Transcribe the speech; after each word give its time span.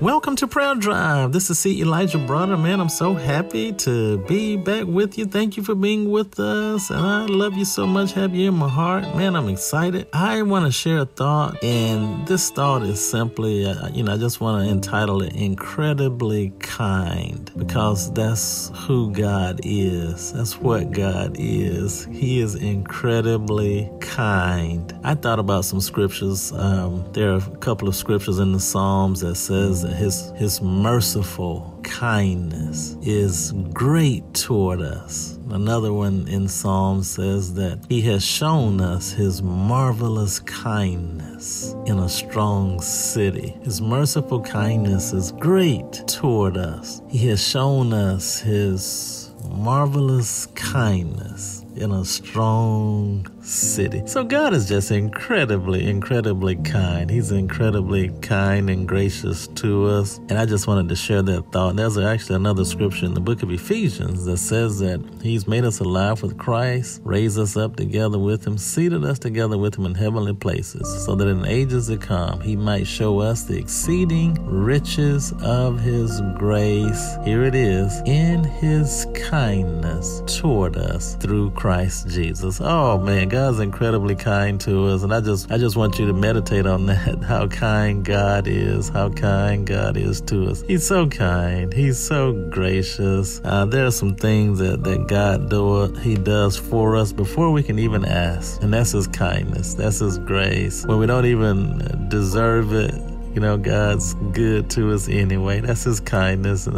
Welcome 0.00 0.34
to 0.36 0.46
Prayer 0.46 0.74
Drive. 0.76 1.32
This 1.32 1.50
is 1.50 1.58
C. 1.58 1.82
Elijah 1.82 2.16
Bronner. 2.16 2.56
Man, 2.56 2.80
I'm 2.80 2.88
so 2.88 3.12
happy 3.12 3.70
to 3.70 4.16
be 4.24 4.56
back 4.56 4.86
with 4.86 5.18
you. 5.18 5.26
Thank 5.26 5.58
you 5.58 5.62
for 5.62 5.74
being 5.74 6.10
with 6.10 6.40
us. 6.40 6.88
And 6.88 7.00
I 7.00 7.26
love 7.26 7.52
you 7.52 7.66
so 7.66 7.86
much. 7.86 8.14
Have 8.14 8.34
you 8.34 8.48
in 8.48 8.54
my 8.54 8.66
heart. 8.66 9.02
Man, 9.14 9.36
I'm 9.36 9.50
excited. 9.50 10.08
I 10.14 10.40
want 10.40 10.64
to 10.64 10.72
share 10.72 11.00
a 11.00 11.04
thought. 11.04 11.62
And 11.62 12.26
this 12.26 12.48
thought 12.48 12.82
is 12.82 12.98
simply, 12.98 13.66
uh, 13.66 13.90
you 13.90 14.02
know, 14.02 14.14
I 14.14 14.16
just 14.16 14.40
want 14.40 14.64
to 14.64 14.72
entitle 14.72 15.20
it 15.20 15.34
Incredibly 15.34 16.48
Kind 16.60 17.50
because 17.58 18.10
that's 18.14 18.72
who 18.74 19.12
God 19.12 19.60
is. 19.64 20.32
That's 20.32 20.56
what 20.56 20.92
God 20.92 21.36
is. 21.38 22.06
He 22.06 22.40
is 22.40 22.54
incredibly 22.54 23.90
kind. 24.00 24.98
I 25.04 25.14
thought 25.14 25.38
about 25.38 25.66
some 25.66 25.82
scriptures. 25.82 26.52
Um, 26.52 27.06
there 27.12 27.32
are 27.32 27.36
a 27.36 27.56
couple 27.58 27.86
of 27.86 27.94
scriptures 27.94 28.38
in 28.38 28.52
the 28.52 28.60
Psalms 28.60 29.20
that 29.20 29.34
says 29.34 29.89
his 29.92 30.32
his 30.36 30.60
merciful 30.60 31.78
kindness 31.82 32.96
is 33.02 33.52
great 33.72 34.32
toward 34.34 34.80
us. 34.80 35.38
Another 35.50 35.92
one 35.92 36.28
in 36.28 36.48
Psalm 36.48 37.02
says 37.02 37.54
that 37.54 37.84
he 37.88 38.00
has 38.02 38.24
shown 38.24 38.80
us 38.80 39.12
his 39.12 39.42
marvelous 39.42 40.38
kindness 40.40 41.74
in 41.86 41.98
a 41.98 42.08
strong 42.08 42.80
city. 42.80 43.56
His 43.62 43.80
merciful 43.80 44.40
kindness 44.40 45.12
is 45.12 45.32
great 45.32 45.92
toward 46.06 46.56
us. 46.56 47.02
He 47.08 47.28
has 47.28 47.46
shown 47.46 47.92
us 47.92 48.38
his 48.40 49.34
marvelous 49.50 50.46
kindness 50.54 51.64
in 51.76 51.92
a 51.92 52.04
strong 52.04 53.26
city. 53.42 54.02
So 54.06 54.24
God 54.24 54.52
is 54.52 54.68
just 54.68 54.90
incredibly, 54.90 55.88
incredibly 55.88 56.56
kind. 56.56 57.10
He's 57.10 57.30
incredibly 57.30 58.10
kind 58.20 58.68
and 58.68 58.86
gracious 58.86 59.46
to 59.48 59.86
us. 59.86 60.18
And 60.28 60.32
I 60.32 60.46
just 60.46 60.66
wanted 60.66 60.88
to 60.88 60.96
share 60.96 61.22
that 61.22 61.52
thought. 61.52 61.76
There's 61.76 61.98
actually 61.98 62.36
another 62.36 62.64
scripture 62.64 63.06
in 63.06 63.14
the 63.14 63.20
book 63.20 63.42
of 63.42 63.50
Ephesians 63.50 64.24
that 64.26 64.38
says 64.38 64.78
that 64.80 65.00
He's 65.22 65.46
made 65.46 65.64
us 65.64 65.80
alive 65.80 66.22
with 66.22 66.38
Christ, 66.38 67.00
raised 67.04 67.38
us 67.38 67.56
up 67.56 67.76
together 67.76 68.18
with 68.18 68.46
Him, 68.46 68.58
seated 68.58 69.04
us 69.04 69.18
together 69.18 69.58
with 69.58 69.76
Him 69.76 69.86
in 69.86 69.94
heavenly 69.94 70.34
places, 70.34 71.04
so 71.04 71.14
that 71.14 71.28
in 71.28 71.44
ages 71.46 71.88
to 71.88 71.96
come 71.96 72.40
He 72.40 72.56
might 72.56 72.86
show 72.86 73.20
us 73.20 73.44
the 73.44 73.58
exceeding 73.58 74.34
riches 74.44 75.32
of 75.42 75.80
His 75.80 76.20
grace. 76.36 77.16
Here 77.24 77.44
it 77.44 77.54
is, 77.54 78.02
in 78.06 78.44
His 78.44 79.06
kindness 79.14 80.22
toward 80.26 80.76
us 80.76 81.16
through 81.16 81.50
Christ 81.52 82.08
Jesus. 82.08 82.60
Oh 82.60 82.98
man, 82.98 83.28
God's 83.30 83.60
incredibly 83.60 84.16
kind 84.16 84.60
to 84.62 84.88
us, 84.88 85.04
and 85.04 85.14
I 85.14 85.20
just 85.20 85.52
I 85.52 85.56
just 85.56 85.76
want 85.76 86.00
you 86.00 86.06
to 86.06 86.12
meditate 86.12 86.66
on 86.66 86.86
that. 86.86 87.22
How 87.30 87.46
kind 87.46 88.04
God 88.04 88.48
is, 88.48 88.88
how 88.88 89.08
kind 89.10 89.64
God 89.66 89.96
is 89.96 90.20
to 90.22 90.48
us. 90.48 90.62
He's 90.62 90.84
so 90.84 91.06
kind. 91.06 91.72
He's 91.72 91.98
so 91.98 92.32
gracious. 92.50 93.40
Uh, 93.44 93.66
there 93.66 93.86
are 93.86 93.92
some 93.92 94.16
things 94.16 94.58
that 94.58 94.82
that 94.82 95.06
God 95.06 95.48
do 95.48 95.92
He 96.00 96.16
does 96.16 96.56
for 96.56 96.96
us 96.96 97.12
before 97.12 97.52
we 97.52 97.62
can 97.62 97.78
even 97.78 98.04
ask, 98.04 98.60
and 98.62 98.72
that's 98.72 98.90
His 98.90 99.06
kindness. 99.06 99.74
That's 99.74 100.00
His 100.00 100.18
grace. 100.18 100.84
When 100.84 100.98
we 100.98 101.06
don't 101.06 101.26
even 101.26 102.08
deserve 102.08 102.72
it, 102.72 102.94
you 103.34 103.40
know, 103.40 103.56
God's 103.56 104.14
good 104.32 104.70
to 104.70 104.92
us 104.92 105.08
anyway. 105.08 105.60
That's 105.60 105.84
His 105.84 106.00
kindness. 106.00 106.68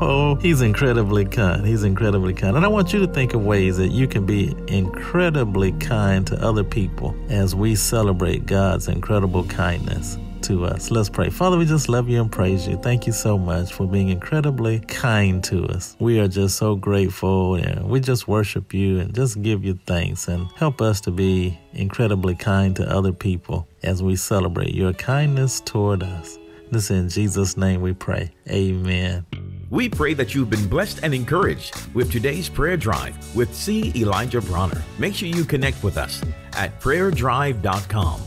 oh, 0.00 0.36
He's 0.40 0.60
incredibly 0.60 1.24
kind. 1.24 1.66
He's 1.66 1.84
incredibly 1.84 2.34
kind. 2.34 2.56
And 2.56 2.64
I 2.64 2.68
want 2.68 2.92
you 2.92 3.06
to 3.06 3.12
think 3.12 3.34
of 3.34 3.44
ways 3.44 3.76
that 3.78 3.88
you 3.88 4.06
can 4.06 4.26
be 4.26 4.54
incredibly 4.68 5.72
kind 5.72 6.26
to 6.26 6.42
other 6.42 6.64
people 6.64 7.16
as 7.28 7.54
we 7.54 7.74
celebrate 7.74 8.46
God's 8.46 8.88
incredible 8.88 9.44
kindness 9.44 10.18
to 10.44 10.64
us. 10.64 10.90
Let's 10.90 11.08
pray. 11.08 11.30
Father, 11.30 11.58
we 11.58 11.64
just 11.64 11.88
love 11.88 12.08
you 12.08 12.20
and 12.20 12.30
praise 12.30 12.66
you. 12.66 12.76
Thank 12.76 13.06
you 13.06 13.12
so 13.12 13.36
much 13.36 13.72
for 13.72 13.86
being 13.86 14.10
incredibly 14.10 14.80
kind 14.80 15.42
to 15.44 15.64
us. 15.66 15.96
We 15.98 16.20
are 16.20 16.28
just 16.28 16.56
so 16.56 16.76
grateful 16.76 17.56
and 17.56 17.88
we 17.88 18.00
just 18.00 18.28
worship 18.28 18.72
you 18.72 19.00
and 19.00 19.14
just 19.14 19.40
give 19.42 19.64
you 19.64 19.78
thanks 19.86 20.28
and 20.28 20.48
help 20.56 20.80
us 20.80 21.00
to 21.02 21.10
be 21.10 21.58
incredibly 21.72 22.34
kind 22.34 22.76
to 22.76 22.88
other 22.88 23.12
people 23.12 23.66
as 23.82 24.02
we 24.02 24.16
celebrate 24.16 24.74
your 24.74 24.92
kindness 24.92 25.60
toward 25.60 26.02
us. 26.02 26.38
This 26.70 26.90
in 26.90 27.08
Jesus' 27.08 27.56
name 27.56 27.80
we 27.80 27.92
pray. 27.92 28.30
Amen. 28.48 29.24
We 29.70 29.88
pray 29.88 30.14
that 30.14 30.34
you've 30.34 30.50
been 30.50 30.68
blessed 30.68 31.00
and 31.02 31.14
encouraged 31.14 31.94
with 31.94 32.12
today's 32.12 32.48
prayer 32.48 32.76
drive 32.76 33.16
with 33.34 33.54
C. 33.54 33.92
Elijah 33.96 34.40
Bronner. 34.40 34.82
Make 34.98 35.14
sure 35.14 35.28
you 35.28 35.44
connect 35.44 35.82
with 35.82 35.96
us 35.96 36.22
at 36.52 36.78
prayerdrive.com 36.80 38.20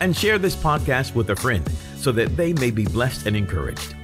and 0.00 0.16
share 0.16 0.38
this 0.38 0.56
podcast 0.56 1.14
with 1.14 1.30
a 1.30 1.36
friend 1.36 1.68
so 1.96 2.12
that 2.12 2.36
they 2.36 2.52
may 2.54 2.70
be 2.70 2.84
blessed 2.84 3.26
and 3.26 3.36
encouraged. 3.36 3.94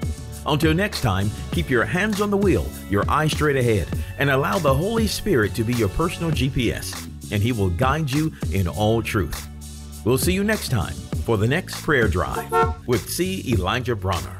Until 0.47 0.75
next 0.75 1.01
time, 1.01 1.31
keep 1.53 1.71
your 1.71 1.85
hands 1.85 2.21
on 2.21 2.31
the 2.31 2.37
wheel, 2.37 2.67
your 2.91 3.09
eyes 3.09 3.33
straight 3.33 3.57
ahead, 3.57 3.89
and 4.19 4.31
allow 4.31 4.59
the 4.59 4.75
Holy 4.75 5.07
Spirit 5.07 5.55
to 5.55 5.65
be 5.65 5.75
your 5.75 5.89
personal 5.91 6.31
GPS, 6.31 6.93
and 7.33 7.43
He 7.43 7.53
will 7.53 7.71
guide 7.71 8.11
you 8.11 8.33
in 8.53 8.69
all 8.69 9.03
truth. 9.03 9.49
We'll 10.05 10.19
see 10.19 10.35
you 10.35 10.45
next 10.45 10.69
time 10.69 10.95
for 11.25 11.39
the 11.39 11.49
next 11.49 11.83
prayer 11.83 12.09
drive 12.09 12.53
with 12.87 13.09
C. 13.09 13.43
Elijah 13.49 13.97
Bronner. 13.97 14.39